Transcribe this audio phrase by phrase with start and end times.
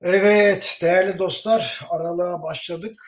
[0.00, 3.02] Evet değerli dostlar aralığa başladık.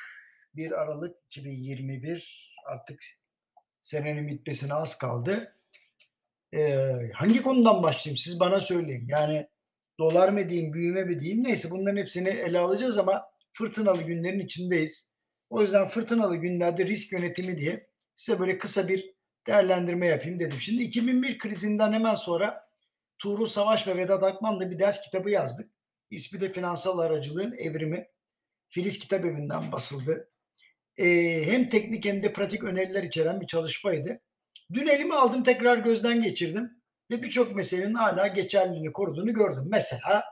[0.55, 3.01] 1 Aralık 2021 artık
[3.83, 5.57] senenin bitmesine az kaldı.
[6.55, 9.09] Ee, hangi konudan başlayayım siz bana söyleyin.
[9.09, 9.49] Yani
[9.99, 15.15] dolar mı diyeyim büyüme mi diyeyim neyse bunların hepsini ele alacağız ama fırtınalı günlerin içindeyiz.
[15.51, 19.15] O yüzden fırtınalı günlerde risk yönetimi diye size böyle kısa bir
[19.47, 20.61] değerlendirme yapayım dedim.
[20.61, 22.69] Şimdi 2001 krizinden hemen sonra
[23.19, 25.78] Tuğrul Savaş ve Vedat Akman'la bir ders kitabı yazdık.
[26.11, 28.07] İsmi de Finansal Aracılığın Evrimi.
[28.71, 30.31] Filiz Kitap Evi'nden basıldı.
[30.97, 34.21] Ee, hem teknik hem de pratik öneriler içeren bir çalışmaydı.
[34.73, 36.71] Dün elime aldım tekrar gözden geçirdim
[37.11, 39.65] ve birçok meselenin hala geçerliliğini koruduğunu gördüm.
[39.67, 40.25] Mesela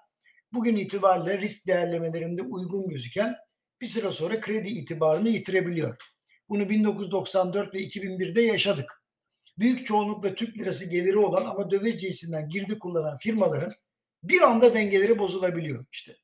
[0.52, 3.36] bugün itibariyle risk değerlemelerinde uygun gözüken
[3.80, 5.96] bir süre sonra kredi itibarını yitirebiliyor.
[6.48, 9.02] Bunu 1994 ve 2001'de yaşadık.
[9.58, 13.72] Büyük çoğunlukla Türk lirası geliri olan ama döviz cinsinden girdi kullanan firmaların
[14.28, 16.16] bir anda dengeleri bozulabiliyor işte.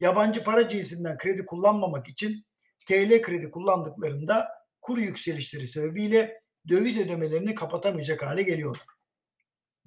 [0.00, 2.46] Yabancı para cinsinden kredi kullanmamak için
[2.86, 4.48] TL kredi kullandıklarında
[4.82, 8.76] kur yükselişleri sebebiyle döviz ödemelerini kapatamayacak hale geliyor.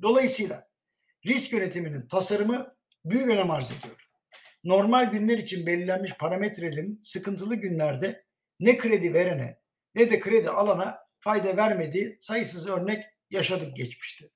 [0.02, 0.64] Dolayısıyla
[1.26, 4.10] risk yönetiminin tasarımı büyük önem arz ediyor.
[4.64, 8.26] Normal günler için belirlenmiş parametrelerin sıkıntılı günlerde
[8.60, 9.60] ne kredi verene
[9.96, 14.30] ne de kredi alana fayda vermediği sayısız örnek yaşadık geçmişte.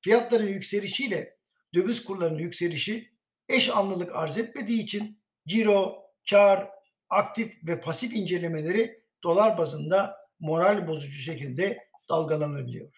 [0.00, 1.37] Fiyatların yükselişiyle
[1.74, 3.12] döviz kurlarının yükselişi
[3.48, 6.68] eş anlılık arz etmediği için ciro, kar,
[7.10, 12.88] aktif ve pasif incelemeleri dolar bazında moral bozucu şekilde dalgalanabiliyor.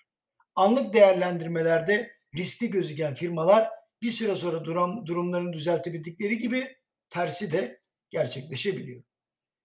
[0.55, 3.71] Anlık değerlendirmelerde riskli gözüken firmalar
[4.03, 6.77] bir süre sonra durum, durumlarını düzeltebildikleri gibi
[7.11, 9.03] tersi de gerçekleşebiliyor.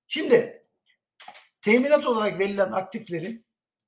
[0.07, 0.61] Şimdi
[1.61, 3.45] teminat olarak verilen aktiflerin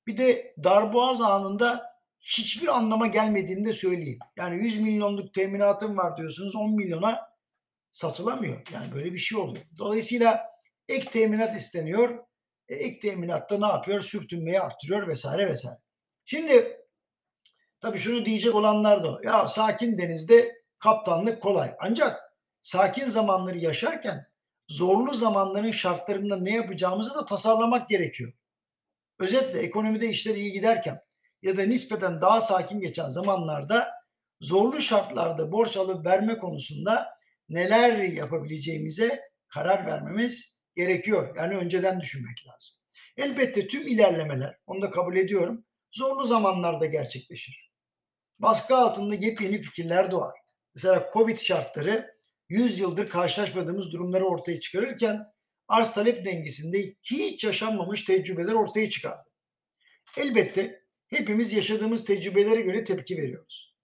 [0.07, 1.97] bir de darboğaz anında
[2.28, 4.20] hiçbir anlama gelmediğini de söyleyeyim.
[4.38, 7.19] Yani 100 milyonluk teminatım var diyorsunuz 10 milyona
[7.92, 8.61] satılamıyor.
[8.73, 9.66] Yani böyle bir şey oluyor.
[9.80, 10.45] Dolayısıyla
[10.89, 12.19] ek teminat isteniyor.
[12.69, 14.02] E, ek teminatta ne yapıyor?
[14.02, 15.78] Sürtünmeyi arttırıyor vesaire vesaire.
[16.25, 16.78] Şimdi
[17.79, 21.75] tabii şunu diyecek olanlar da ya sakin denizde kaptanlık kolay.
[21.80, 22.22] Ancak
[22.62, 24.28] sakin zamanları yaşarken
[24.68, 28.34] zorlu zamanların şartlarında ne yapacağımızı da tasarlamak gerekiyor.
[29.19, 31.06] Özetle ekonomide işler iyi giderken
[31.42, 33.92] ya da nispeten daha sakin geçen zamanlarda
[34.42, 37.18] zorlu şartlarda borç alıp verme konusunda
[37.50, 41.36] neler yapabileceğimize karar vermemiz gerekiyor.
[41.38, 42.75] Yani önceden düşünmek lazım.
[43.18, 47.72] Elbette tüm ilerlemeler, onu da kabul ediyorum, zorlu zamanlarda gerçekleşir.
[48.40, 50.34] Baskı altında yepyeni fikirler doğar.
[50.75, 52.18] Mesela Covid şartları
[52.50, 55.25] 100 yıldır karşılaşmadığımız durumları ortaya çıkarırken
[55.68, 59.30] arz talep dengesinde hiç yaşanmamış tecrübeler ortaya çıkardı.
[60.18, 63.75] Elbette hepimiz yaşadığımız tecrübelere göre tepki veriyoruz.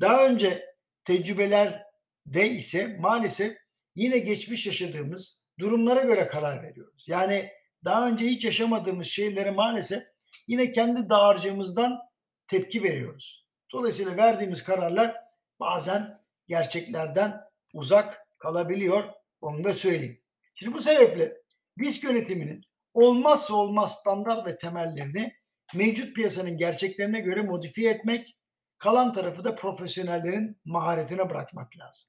[0.00, 0.66] Daha önce
[1.04, 3.56] tecrübelerde ise maalesef
[3.94, 7.08] yine geçmiş yaşadığımız durumlara göre karar veriyoruz.
[7.08, 7.50] Yani
[7.84, 10.02] daha önce hiç yaşamadığımız şeylere maalesef
[10.46, 11.98] yine kendi dağarcığımızdan
[12.46, 13.46] tepki veriyoruz.
[13.72, 15.16] Dolayısıyla verdiğimiz kararlar
[15.60, 17.40] bazen gerçeklerden
[17.74, 19.04] uzak kalabiliyor.
[19.40, 20.22] Onu da söyleyeyim.
[20.54, 21.36] Şimdi bu sebeple
[21.80, 22.64] risk yönetiminin
[22.94, 25.37] olmazsa olmaz standart ve temellerini
[25.74, 28.38] mevcut piyasanın gerçeklerine göre modifiye etmek,
[28.78, 32.08] kalan tarafı da profesyonellerin maharetine bırakmak lazım.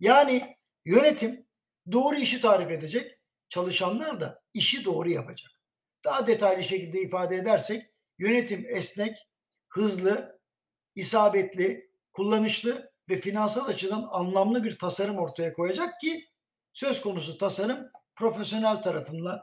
[0.00, 1.46] Yani yönetim
[1.92, 3.18] doğru işi tarif edecek,
[3.48, 5.50] çalışanlar da işi doğru yapacak.
[6.04, 7.82] Daha detaylı şekilde ifade edersek
[8.18, 9.28] yönetim esnek,
[9.68, 10.40] hızlı,
[10.94, 16.28] isabetli, kullanışlı ve finansal açıdan anlamlı bir tasarım ortaya koyacak ki
[16.72, 19.40] söz konusu tasarım profesyonel tarafından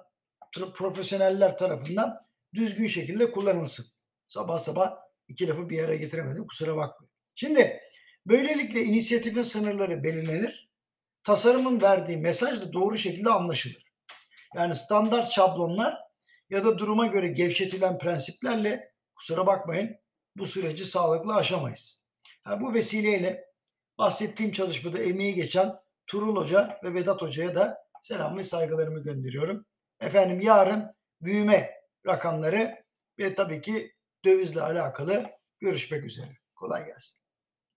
[0.74, 2.20] profesyoneller tarafından
[2.56, 3.86] düzgün şekilde kullanılsın.
[4.28, 4.96] Sabah sabah
[5.28, 7.12] iki lafı bir araya getiremedim kusura bakmayın.
[7.36, 7.82] Şimdi
[8.26, 10.70] böylelikle inisiyatifin sınırları belirlenir.
[11.24, 13.86] Tasarımın verdiği mesaj da doğru şekilde anlaşılır.
[14.56, 15.98] Yani standart şablonlar
[16.50, 19.98] ya da duruma göre gevşetilen prensiplerle kusura bakmayın
[20.36, 22.04] bu süreci sağlıklı aşamayız.
[22.48, 23.46] Yani bu vesileyle
[23.98, 25.76] bahsettiğim çalışmada emeği geçen
[26.08, 29.66] Turul Hoca ve Vedat Hoca'ya da selam ve saygılarımı gönderiyorum.
[30.00, 30.92] Efendim yarın
[31.22, 31.72] büyüme
[32.07, 32.84] rakamları
[33.19, 33.94] ve tabii ki
[34.25, 35.25] dövizle alakalı
[35.60, 36.38] görüşmek üzere.
[36.56, 37.25] Kolay gelsin.